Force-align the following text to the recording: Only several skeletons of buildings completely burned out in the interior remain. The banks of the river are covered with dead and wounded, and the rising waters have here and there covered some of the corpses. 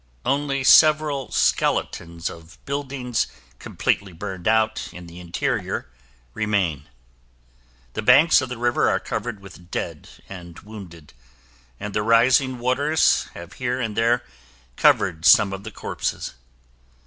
Only 0.25 0.63
several 0.63 1.31
skeletons 1.31 2.27
of 2.27 2.57
buildings 2.65 3.27
completely 3.59 4.13
burned 4.13 4.47
out 4.47 4.89
in 4.91 5.05
the 5.05 5.19
interior 5.19 5.89
remain. 6.33 6.85
The 7.93 8.01
banks 8.01 8.41
of 8.41 8.49
the 8.49 8.57
river 8.57 8.89
are 8.89 8.99
covered 8.99 9.41
with 9.41 9.69
dead 9.69 10.09
and 10.27 10.57
wounded, 10.61 11.13
and 11.79 11.93
the 11.93 12.01
rising 12.01 12.57
waters 12.57 13.25
have 13.35 13.53
here 13.61 13.79
and 13.79 13.95
there 13.95 14.23
covered 14.75 15.23
some 15.23 15.53
of 15.53 15.63
the 15.63 15.69
corpses. 15.71 16.33